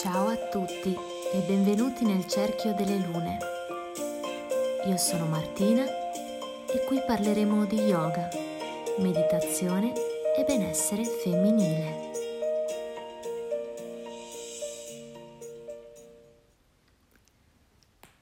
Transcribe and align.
Ciao 0.00 0.28
a 0.28 0.36
tutti 0.36 0.96
e 1.32 1.40
benvenuti 1.40 2.04
nel 2.04 2.24
Cerchio 2.28 2.72
delle 2.72 2.98
Lune. 2.98 3.38
Io 4.86 4.96
sono 4.96 5.26
Martina 5.26 5.82
e 5.84 6.84
qui 6.86 7.02
parleremo 7.04 7.64
di 7.64 7.80
yoga, 7.80 8.28
meditazione 8.98 9.92
e 10.36 10.44
benessere 10.44 11.04
femminile. 11.04 12.12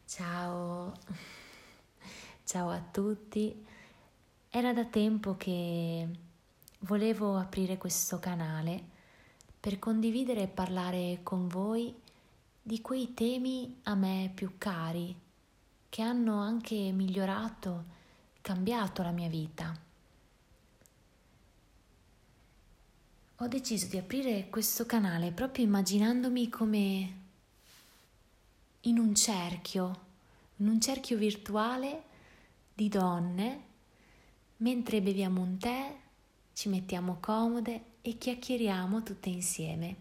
Ciao, 0.06 0.94
ciao 2.44 2.70
a 2.70 2.82
tutti. 2.90 3.66
Era 4.48 4.72
da 4.72 4.86
tempo 4.86 5.36
che 5.36 6.08
volevo 6.78 7.36
aprire 7.36 7.76
questo 7.76 8.18
canale 8.18 8.95
per 9.66 9.80
condividere 9.80 10.42
e 10.42 10.46
parlare 10.46 11.18
con 11.24 11.48
voi 11.48 11.92
di 12.62 12.80
quei 12.80 13.14
temi 13.14 13.80
a 13.82 13.96
me 13.96 14.30
più 14.32 14.52
cari, 14.58 15.12
che 15.88 16.02
hanno 16.02 16.38
anche 16.38 16.92
migliorato, 16.92 17.84
cambiato 18.42 19.02
la 19.02 19.10
mia 19.10 19.28
vita. 19.28 19.76
Ho 23.38 23.48
deciso 23.48 23.88
di 23.88 23.96
aprire 23.96 24.48
questo 24.50 24.86
canale 24.86 25.32
proprio 25.32 25.64
immaginandomi 25.64 26.48
come 26.48 27.14
in 28.82 28.98
un 29.00 29.16
cerchio, 29.16 30.00
in 30.58 30.68
un 30.68 30.80
cerchio 30.80 31.16
virtuale 31.16 32.04
di 32.72 32.88
donne, 32.88 33.62
mentre 34.58 35.02
beviamo 35.02 35.40
un 35.40 35.58
tè, 35.58 36.04
ci 36.56 36.70
mettiamo 36.70 37.18
comode 37.20 37.82
e 38.00 38.16
chiacchieriamo 38.16 39.02
tutte 39.02 39.28
insieme. 39.28 39.96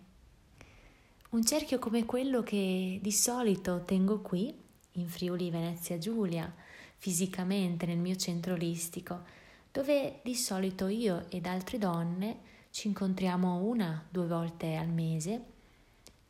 Un 1.31 1.44
cerchio 1.44 1.80
come 1.80 2.06
quello 2.06 2.44
che 2.44 2.97
di 3.02 3.12
solito 3.12 3.84
tengo 3.84 4.22
qui, 4.22 4.58
in 4.94 5.09
Friuli 5.09 5.50
Venezia 5.50 5.97
Giulia, 5.97 6.50
fisicamente 6.95 7.86
nel 7.86 7.97
mio 7.97 8.16
centro 8.16 8.53
olistico, 8.53 9.23
dove 9.70 10.22
di 10.23 10.34
solito 10.34 10.88
io 10.88 11.25
ed 11.28 11.45
altre 11.45 11.78
donne 11.78 12.38
ci 12.69 12.88
incontriamo 12.88 13.58
una, 13.58 14.06
due 14.09 14.25
volte 14.25 14.78
al 14.78 14.88
mese 14.88 15.44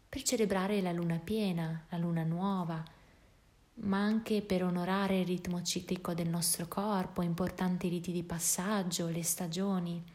per 0.09 0.23
celebrare 0.23 0.81
la 0.81 0.91
luna 0.91 1.19
piena, 1.23 1.85
la 1.89 1.97
luna 1.97 2.23
nuova, 2.23 2.83
ma 3.75 3.99
anche 3.99 4.41
per 4.41 4.63
onorare 4.63 5.19
il 5.19 5.27
ritmo 5.27 5.61
ciclico 5.61 6.15
del 6.15 6.29
nostro 6.29 6.67
corpo, 6.67 7.21
importanti 7.21 7.89
riti 7.89 8.11
di 8.11 8.23
passaggio, 8.23 9.07
le 9.07 9.21
stagioni 9.21 10.13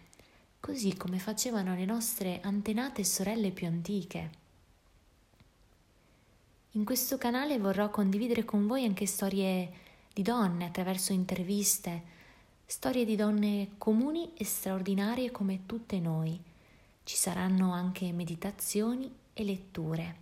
così 0.61 0.95
come 0.95 1.19
facevano 1.19 1.75
le 1.75 1.87
nostre 1.87 2.41
antenate 2.43 3.03
sorelle 3.03 3.51
più 3.51 3.67
antiche. 3.67 4.39
In 6.73 6.85
questo 6.85 7.19
canale 7.19 7.59
vorrò 7.59 7.91
condividere 7.91 8.45
con 8.45 8.67
voi 8.67 8.85
anche 8.85 9.07
storie 9.07 9.73
di 10.13 10.23
donne 10.23 10.67
attraverso 10.67 11.13
interviste, 11.13 12.19
storie 12.67 13.05
di 13.05 13.17
donne 13.17 13.71
comuni 13.79 14.35
e 14.35 14.45
straordinarie 14.45 15.31
come 15.33 15.67
tutte 15.67 15.99
noi. 15.99 16.41
Ci 17.03 17.17
saranno 17.17 17.73
anche 17.73 18.13
meditazioni 18.13 19.13
e 19.33 19.43
letture. 19.43 20.17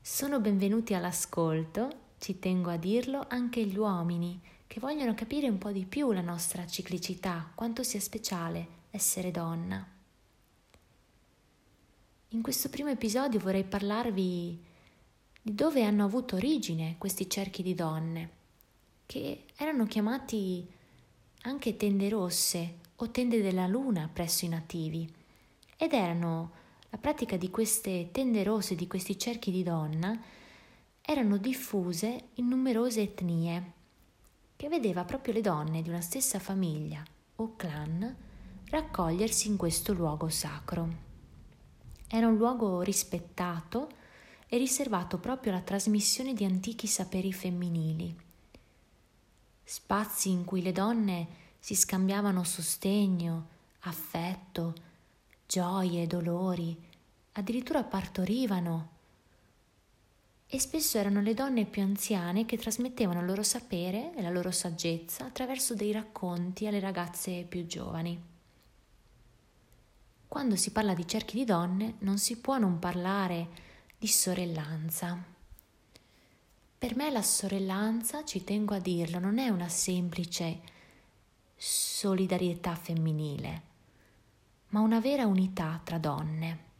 Sono 0.00 0.40
benvenuti 0.40 0.94
all'ascolto, 0.94 1.90
ci 2.18 2.38
tengo 2.38 2.70
a 2.70 2.76
dirlo, 2.76 3.26
anche 3.28 3.64
gli 3.64 3.76
uomini 3.76 4.40
che 4.66 4.80
vogliono 4.80 5.14
capire 5.14 5.48
un 5.48 5.58
po' 5.58 5.70
di 5.70 5.84
più 5.84 6.12
la 6.12 6.20
nostra 6.20 6.66
ciclicità, 6.66 7.50
quanto 7.54 7.82
sia 7.82 8.00
speciale 8.00 8.82
essere 8.90 9.30
donna. 9.30 9.86
In 12.28 12.42
questo 12.42 12.68
primo 12.68 12.90
episodio 12.90 13.38
vorrei 13.38 13.64
parlarvi 13.64 14.62
di 15.40 15.54
dove 15.54 15.84
hanno 15.84 16.04
avuto 16.04 16.36
origine 16.36 16.96
questi 16.98 17.28
cerchi 17.28 17.62
di 17.62 17.74
donne, 17.74 18.30
che 19.06 19.44
erano 19.56 19.86
chiamati 19.86 20.66
anche 21.42 21.76
tende 21.76 22.08
rosse 22.08 22.78
o 22.96 23.10
tende 23.10 23.42
della 23.42 23.66
luna 23.66 24.10
presso 24.12 24.44
i 24.44 24.48
nativi, 24.48 25.08
ed 25.76 25.92
erano 25.92 26.52
la 26.90 26.98
pratica 26.98 27.36
di 27.36 27.50
queste 27.50 28.08
tende 28.10 28.42
rosse, 28.42 28.74
di 28.74 28.86
questi 28.86 29.18
cerchi 29.18 29.50
di 29.50 29.62
donna, 29.62 30.20
erano 31.00 31.36
diffuse 31.36 32.28
in 32.34 32.48
numerose 32.48 33.02
etnie 33.02 33.72
che 34.56 34.68
vedeva 34.68 35.04
proprio 35.04 35.34
le 35.34 35.40
donne 35.40 35.82
di 35.82 35.88
una 35.88 36.00
stessa 36.00 36.38
famiglia 36.38 37.02
o 37.36 37.56
clan 37.56 38.16
raccogliersi 38.70 39.48
in 39.48 39.56
questo 39.56 39.92
luogo 39.92 40.28
sacro. 40.28 41.02
Era 42.08 42.26
un 42.26 42.36
luogo 42.36 42.80
rispettato 42.82 43.88
e 44.46 44.56
riservato 44.56 45.18
proprio 45.18 45.52
alla 45.52 45.62
trasmissione 45.62 46.34
di 46.34 46.44
antichi 46.44 46.86
saperi 46.86 47.32
femminili, 47.32 48.14
spazi 49.64 50.30
in 50.30 50.44
cui 50.44 50.62
le 50.62 50.72
donne 50.72 51.28
si 51.58 51.74
scambiavano 51.74 52.44
sostegno, 52.44 53.48
affetto, 53.80 54.74
gioie, 55.46 56.06
dolori, 56.06 56.76
addirittura 57.32 57.82
partorivano 57.82 58.90
e 60.46 60.58
spesso 60.58 60.98
erano 60.98 61.20
le 61.20 61.34
donne 61.34 61.64
più 61.64 61.82
anziane 61.82 62.44
che 62.44 62.56
trasmettevano 62.56 63.20
il 63.20 63.26
loro 63.26 63.42
sapere 63.42 64.14
e 64.14 64.22
la 64.22 64.30
loro 64.30 64.50
saggezza 64.50 65.24
attraverso 65.24 65.74
dei 65.74 65.92
racconti 65.92 66.66
alle 66.66 66.80
ragazze 66.80 67.44
più 67.48 67.66
giovani. 67.66 68.32
Quando 70.28 70.56
si 70.56 70.70
parla 70.72 70.94
di 70.94 71.06
cerchi 71.06 71.36
di 71.36 71.44
donne 71.44 71.94
non 72.00 72.18
si 72.18 72.38
può 72.38 72.58
non 72.58 72.78
parlare 72.78 73.48
di 73.98 74.08
sorellanza. 74.08 75.32
Per 76.76 76.96
me 76.96 77.10
la 77.10 77.22
sorellanza, 77.22 78.24
ci 78.24 78.44
tengo 78.44 78.74
a 78.74 78.78
dirlo, 78.78 79.18
non 79.18 79.38
è 79.38 79.48
una 79.48 79.68
semplice 79.68 80.60
solidarietà 81.56 82.74
femminile, 82.74 83.62
ma 84.68 84.80
una 84.80 85.00
vera 85.00 85.26
unità 85.26 85.80
tra 85.82 85.98
donne. 85.98 86.72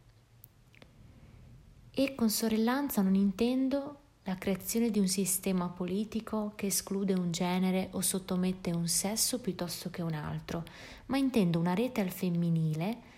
E 1.96 2.16
con 2.16 2.28
sorellanza 2.28 3.02
non 3.02 3.14
intendo 3.14 3.98
la 4.24 4.36
creazione 4.36 4.90
di 4.90 4.98
un 4.98 5.06
sistema 5.06 5.68
politico 5.68 6.52
che 6.56 6.66
esclude 6.66 7.12
un 7.12 7.30
genere 7.30 7.88
o 7.92 8.00
sottomette 8.00 8.72
un 8.72 8.88
sesso 8.88 9.38
piuttosto 9.38 9.90
che 9.90 10.02
un 10.02 10.14
altro, 10.14 10.64
ma 11.06 11.18
intendo 11.18 11.60
una 11.60 11.72
rete 11.72 12.00
al 12.00 12.10
femminile 12.10 13.12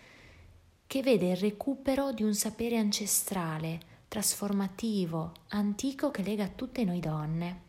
che 0.87 1.01
vede 1.01 1.31
il 1.31 1.37
recupero 1.37 2.13
di 2.13 2.23
un 2.23 2.35
sapere 2.35 2.77
ancestrale, 2.77 3.81
trasformativo, 4.09 5.33
antico 5.49 6.11
che 6.11 6.23
lega 6.23 6.47
tutte 6.49 6.85
noi 6.85 7.01
donne. 7.01 7.61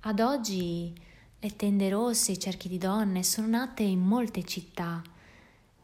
Ad 0.00 0.18
oggi 0.18 0.92
le 1.38 1.54
tende 1.54 1.88
rosse, 1.88 2.32
i 2.32 2.38
cerchi 2.40 2.68
di 2.68 2.78
donne 2.78 3.22
sono 3.22 3.46
nate 3.46 3.84
in 3.84 4.00
molte 4.00 4.42
città 4.42 5.00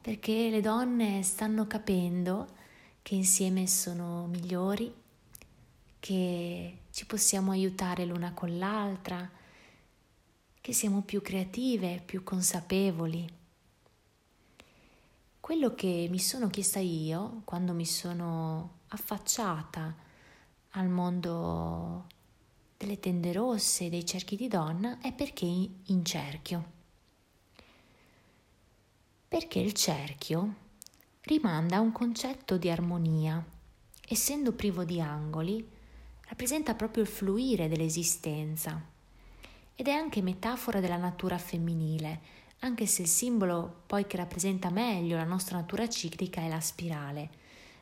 perché 0.00 0.50
le 0.50 0.60
donne 0.60 1.22
stanno 1.22 1.69
capendo 1.69 2.62
che 3.04 3.15
insieme 3.15 3.66
sono 3.66 4.25
migliori, 4.28 4.91
che 6.00 6.78
ci 6.91 7.04
possiamo 7.04 7.50
aiutare 7.50 8.06
l'una 8.06 8.32
con 8.32 8.56
l'altra, 8.56 9.31
che 10.59 10.72
siamo 10.72 11.03
più 11.03 11.20
creative, 11.20 12.00
più 12.03 12.22
consapevoli. 12.22 13.28
Quello 15.38 15.75
che 15.75 16.06
mi 16.09 16.19
sono 16.19 16.48
chiesta 16.48 16.78
io 16.78 17.43
quando 17.44 17.75
mi 17.75 17.84
sono 17.84 18.78
affacciata 18.88 19.94
al 20.70 20.88
mondo 20.88 22.06
delle 22.78 22.98
tende 23.00 23.34
rosse, 23.34 23.91
dei 23.91 24.06
cerchi 24.06 24.37
di 24.37 24.48
donna, 24.48 24.98
è 25.03 25.12
perché 25.12 25.44
in 25.44 26.04
cerchio. 26.06 26.72
Perché 29.29 29.58
il 29.58 29.75
cerchio 29.75 30.62
rimanda 31.26 31.76
a 31.76 31.81
un 31.81 31.91
concetto 31.91 32.59
di 32.59 32.69
armonia. 32.69 33.43
Essendo 34.06 34.53
privo 34.53 34.85
di 34.85 35.00
angoli, 35.00 35.67
rappresenta 36.29 36.75
proprio 36.75 37.03
il 37.03 37.09
fluire 37.09 37.67
dell'esistenza 37.67 38.79
ed 39.75 39.88
è 39.88 39.91
anche 39.91 40.21
metafora 40.21 40.81
della 40.81 40.99
natura 40.99 41.38
femminile, 41.38 42.21
anche 42.59 42.85
se 42.85 43.03
il 43.03 43.09
simbolo 43.09 43.85
poi 43.87 44.06
che 44.06 44.19
rappresenta 44.19 44.69
meglio 44.69 45.17
la 45.17 45.25
nostra 45.25 45.56
natura 45.56 45.88
ciclica 45.88 46.43
è 46.43 46.49
la 46.49 46.61
spirale, 46.61 47.31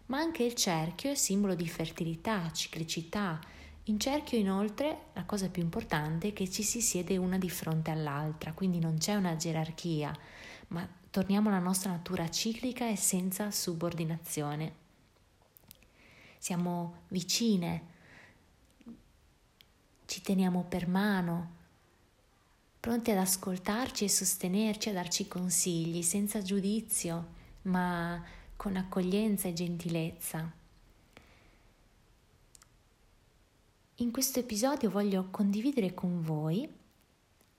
ma 0.06 0.18
anche 0.18 0.44
il 0.44 0.54
cerchio 0.54 1.10
è 1.10 1.16
simbolo 1.16 1.56
di 1.56 1.66
fertilità, 1.66 2.48
ciclicità. 2.52 3.40
In 3.86 3.98
cerchio 3.98 4.38
inoltre 4.38 5.06
la 5.14 5.24
cosa 5.24 5.48
più 5.48 5.62
importante 5.62 6.28
è 6.28 6.32
che 6.32 6.48
ci 6.48 6.62
si 6.62 6.80
siede 6.80 7.16
una 7.16 7.38
di 7.38 7.50
fronte 7.50 7.90
all'altra, 7.90 8.52
quindi 8.52 8.78
non 8.78 8.98
c'è 8.98 9.16
una 9.16 9.34
gerarchia, 9.34 10.16
ma 10.68 11.00
torniamo 11.12 11.50
alla 11.50 11.58
nostra 11.58 11.90
natura 11.90 12.30
ciclica 12.30 12.88
e 12.88 12.96
senza 12.96 13.50
subordinazione. 13.50 14.80
Siamo 16.38 17.02
vicine, 17.08 17.82
ci 20.06 20.22
teniamo 20.22 20.64
per 20.64 20.88
mano, 20.88 21.50
pronti 22.80 23.10
ad 23.10 23.18
ascoltarci 23.18 24.04
e 24.04 24.08
sostenerci, 24.08 24.88
a 24.88 24.94
darci 24.94 25.28
consigli 25.28 26.00
senza 26.00 26.40
giudizio, 26.40 27.28
ma 27.62 28.24
con 28.56 28.76
accoglienza 28.76 29.48
e 29.48 29.52
gentilezza. 29.52 30.50
In 33.96 34.10
questo 34.10 34.38
episodio 34.38 34.88
voglio 34.88 35.28
condividere 35.30 35.92
con 35.92 36.22
voi 36.22 36.66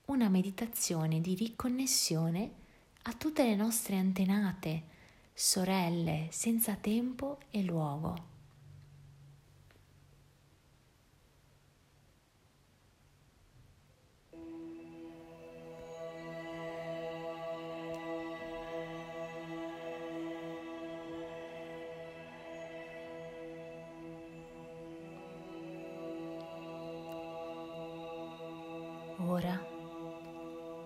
una 0.06 0.28
meditazione 0.28 1.20
di 1.20 1.36
riconnessione 1.36 2.62
a 3.06 3.12
tutte 3.12 3.44
le 3.44 3.54
nostre 3.54 3.96
antenate, 3.96 4.82
sorelle, 5.34 6.28
senza 6.30 6.74
tempo 6.74 7.38
e 7.50 7.62
luogo. 7.62 8.33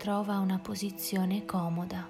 Trova 0.08 0.38
una 0.38 0.58
posizione 0.58 1.44
comoda. 1.44 2.08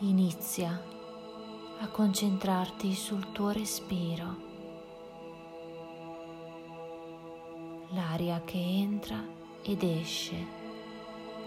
Inizia 0.00 0.82
a 1.78 1.86
concentrarti 1.86 2.92
sul 2.92 3.30
tuo 3.30 3.50
respiro, 3.50 4.36
l'aria 7.90 8.42
che 8.44 8.58
entra 8.58 9.24
ed 9.62 9.84
esce 9.84 10.44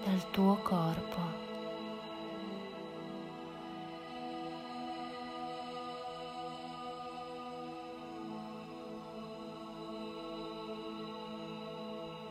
dal 0.06 0.32
tuo 0.32 0.56
corpo. 0.64 1.49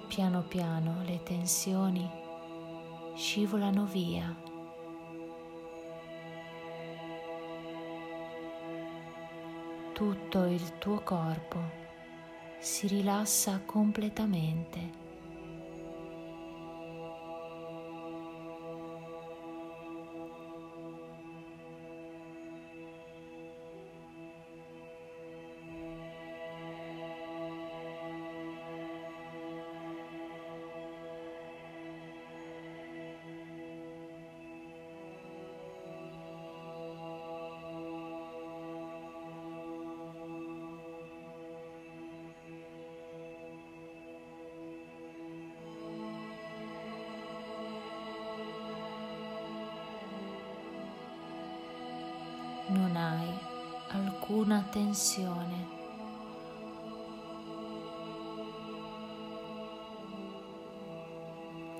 Piano 0.08 0.42
piano 0.42 1.02
le 1.04 1.22
tensioni 1.22 2.10
scivolano 3.14 3.84
via. 3.84 4.34
Tutto 9.92 10.44
il 10.44 10.78
tuo 10.78 11.02
corpo 11.02 11.58
si 12.58 12.86
rilassa 12.86 13.60
completamente. 13.66 14.97
Non 52.68 52.96
hai 52.96 53.32
alcuna 53.88 54.66
tensione. 54.70 55.76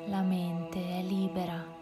La 0.07 0.23
mente 0.23 0.81
è 0.81 1.03
libera. 1.03 1.77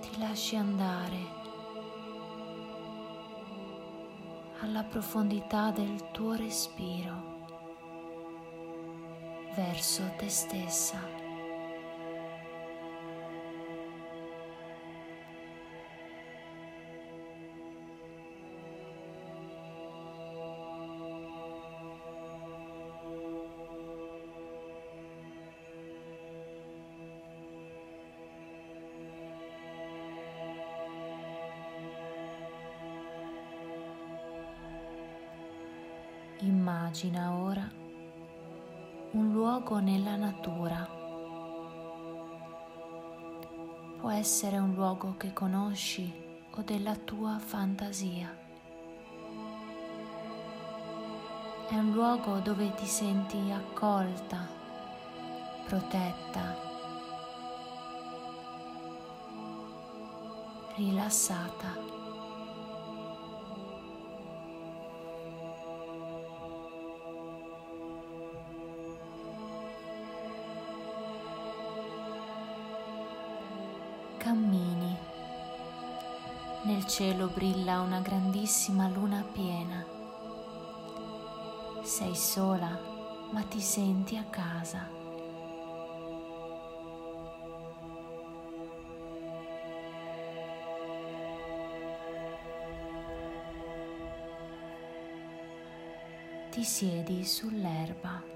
Ti 0.00 0.18
lasci 0.20 0.54
andare 0.54 1.35
alla 4.60 4.82
profondità 4.84 5.70
del 5.70 6.10
tuo 6.12 6.34
respiro 6.34 7.34
verso 9.54 10.02
te 10.16 10.28
stessa. 10.28 11.25
Immagina 36.40 37.32
ora 37.32 37.66
un 39.12 39.32
luogo 39.32 39.78
nella 39.78 40.16
natura. 40.16 40.86
Può 43.98 44.10
essere 44.10 44.58
un 44.58 44.74
luogo 44.74 45.14
che 45.16 45.32
conosci 45.32 46.12
o 46.54 46.60
della 46.60 46.94
tua 46.94 47.38
fantasia. 47.38 48.36
È 51.70 51.74
un 51.74 51.92
luogo 51.92 52.38
dove 52.40 52.74
ti 52.74 52.84
senti 52.84 53.50
accolta, 53.50 54.46
protetta, 55.64 56.54
rilassata. 60.76 61.95
Cammini. 74.36 74.94
Nel 76.64 76.84
cielo 76.86 77.28
brilla 77.28 77.80
una 77.80 78.00
grandissima 78.00 78.86
luna 78.88 79.24
piena. 79.32 79.84
Sei 81.82 82.14
sola, 82.14 82.78
ma 83.32 83.42
ti 83.42 83.60
senti 83.60 84.16
a 84.16 84.24
casa. 84.24 84.88
Ti 96.50 96.64
siedi 96.64 97.24
sull'erba. 97.24 98.35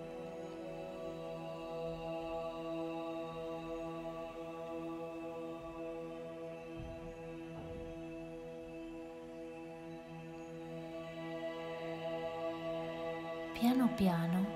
Piano 13.61 13.88
piano 13.88 14.47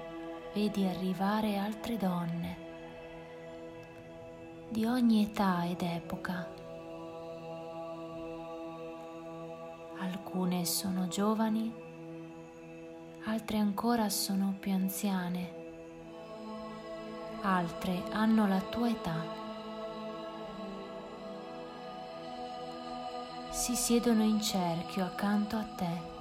vedi 0.55 0.87
arrivare 0.87 1.59
altre 1.59 1.99
donne 1.99 2.57
di 4.71 4.87
ogni 4.87 5.25
età 5.25 5.67
ed 5.67 5.83
epoca. 5.83 6.49
Alcune 9.99 10.65
sono 10.65 11.07
giovani, 11.09 11.71
altre 13.27 13.59
ancora 13.59 14.09
sono 14.09 14.57
più 14.59 14.73
anziane, 14.73 15.53
altre 17.43 18.05
hanno 18.11 18.49
la 18.49 18.61
tua 18.63 18.89
età. 18.89 19.23
Si 23.51 23.77
siedono 23.77 24.23
in 24.23 24.41
cerchio 24.41 25.05
accanto 25.05 25.57
a 25.57 25.65
te 25.77 26.13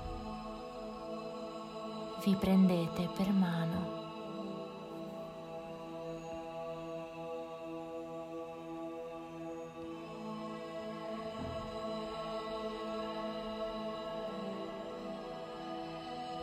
vi 2.23 2.35
prendete 2.35 3.09
per 3.13 3.31
mano. 3.33 4.01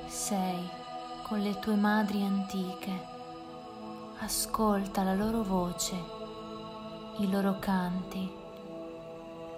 Sei 0.06 0.68
con 1.26 1.40
le 1.40 1.58
tue 1.58 1.76
madri 1.76 2.22
antiche, 2.22 3.06
ascolta 4.18 5.02
la 5.02 5.14
loro 5.14 5.42
voce, 5.42 5.94
i 7.18 7.30
loro 7.30 7.58
canti, 7.58 8.30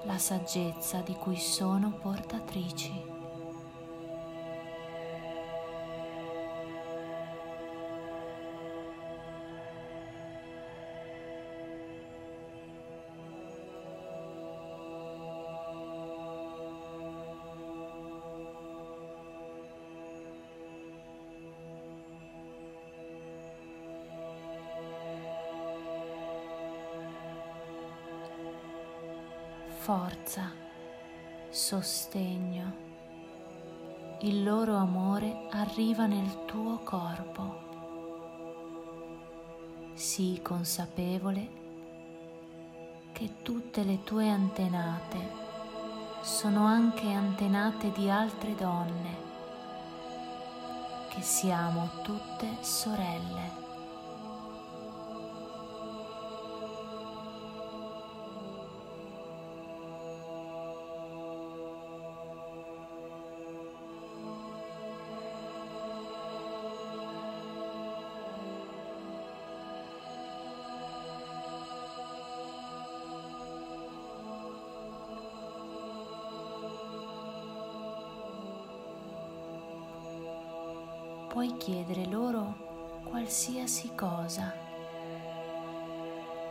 la 0.04 0.18
saggezza 0.18 1.00
di 1.00 1.14
cui 1.14 1.36
sono 1.36 1.90
portatrici. 1.90 3.11
Forza, 29.82 30.48
sostegno. 31.50 32.72
Il 34.20 34.44
loro 34.44 34.76
amore 34.76 35.48
arriva 35.50 36.06
nel 36.06 36.44
tuo 36.44 36.78
corpo. 36.84 37.58
Sii 39.94 40.40
consapevole 40.40 41.50
che 43.10 43.42
tutte 43.42 43.82
le 43.82 44.04
tue 44.04 44.28
antenate 44.28 45.18
sono 46.20 46.64
anche 46.64 47.10
antenate 47.10 47.90
di 47.90 48.08
altre 48.08 48.54
donne, 48.54 49.16
che 51.08 51.22
siamo 51.22 51.88
tutte 52.02 52.46
sorelle. 52.60 53.61
Puoi 81.32 81.56
chiedere 81.56 82.04
loro 82.04 83.00
qualsiasi 83.08 83.94
cosa 83.94 84.52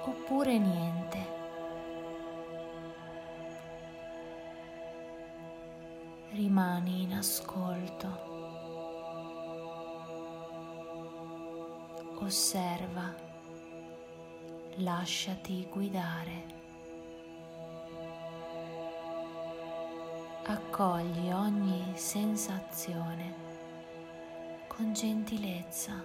oppure 0.06 0.58
niente. 0.58 1.40
Rimani 6.32 7.04
in 7.04 7.14
ascolto. 7.14 8.30
Osserva. 12.16 13.14
Lasciati 14.78 15.68
guidare. 15.72 16.60
Accogli 20.44 21.30
ogni 21.32 21.92
sensazione 21.94 23.31
con 24.82 24.96
gentilezza. 24.96 26.04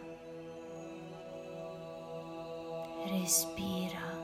Respira. 3.09 4.16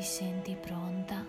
Ti 0.00 0.06
senti 0.06 0.56
pronta, 0.56 1.26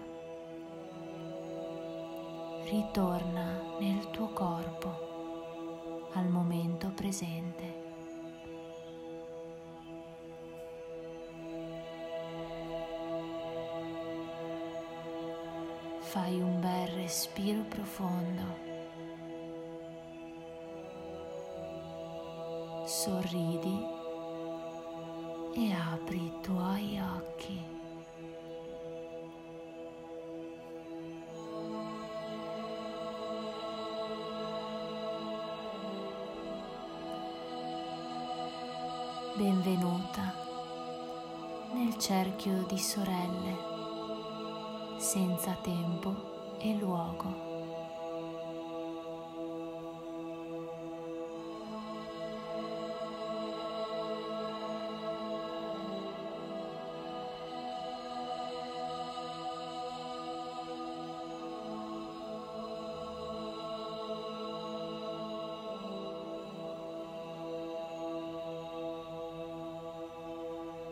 ritorna 2.64 3.76
nel 3.82 4.10
tuo 4.12 4.28
corpo 4.28 6.08
al 6.14 6.30
momento 6.30 6.90
presente. 6.96 7.80
Fai 16.00 16.40
un 16.40 16.62
bel 16.62 16.88
respiro 16.94 17.64
profondo. 17.64 18.70
Sorridi 22.86 23.86
e 25.56 25.74
apri 25.74 26.24
i 26.24 26.34
tuoi 26.40 27.02
occhi. 27.18 27.81
Benvenuta 39.62 40.34
nel 41.74 41.96
cerchio 42.00 42.66
di 42.68 42.80
sorelle, 42.80 43.56
senza 44.98 45.56
tempo 45.62 46.58
e 46.60 46.74
luogo. 46.74 47.51